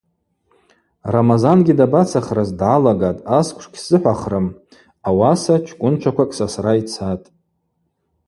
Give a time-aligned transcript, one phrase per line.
[1.13, 4.47] Рамазангьи дабацахрыз– дгӏалагатӏ:– Асквш гьсзыхӏвахрым,
[5.07, 7.25] ауаса чкӏвынчваквакӏ сасра йцатӏ.